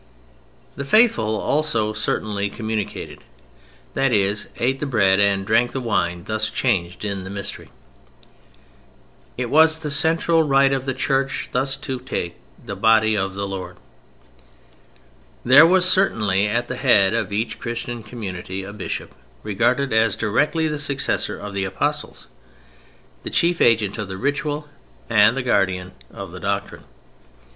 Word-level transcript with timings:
The 0.77 0.83
faithful 0.83 1.39
also 1.39 1.93
certainly 1.93 2.49
communicated, 2.49 3.19
that 3.93 4.11
is, 4.11 4.47
eat 4.59 4.79
the 4.79 4.87
Bread 4.87 5.19
and 5.19 5.45
drank 5.45 5.73
the 5.73 5.79
Wine 5.79 6.23
thus 6.23 6.49
changed 6.49 7.05
in 7.05 7.23
the 7.23 7.29
Mystery. 7.29 7.69
It 9.37 9.51
was 9.51 9.77
the 9.81 9.91
central 9.91 10.41
rite 10.41 10.73
of 10.73 10.85
the 10.85 10.95
Church 10.95 11.49
thus 11.51 11.75
to 11.77 11.99
take 11.99 12.35
the 12.65 12.75
Body 12.75 13.15
of 13.15 13.35
the 13.35 13.47
Lord. 13.47 13.77
There 15.45 15.67
was 15.67 15.87
certainly 15.87 16.47
at 16.47 16.67
the 16.67 16.77
head 16.77 17.13
of 17.13 17.31
each 17.31 17.59
Christian 17.59 18.01
community 18.01 18.63
a 18.63 18.73
bishop: 18.73 19.13
regarded 19.43 19.93
as 19.93 20.15
directly 20.15 20.67
the 20.67 20.79
successor 20.79 21.37
of 21.37 21.53
the 21.53 21.65
Apostles, 21.65 22.25
the 23.21 23.29
chief 23.29 23.61
agent 23.61 23.99
of 23.99 24.07
the 24.07 24.17
ritual 24.17 24.67
and 25.11 25.37
the 25.37 25.43
guardian 25.43 25.91
of 26.09 26.41
doctrine. 26.41 26.85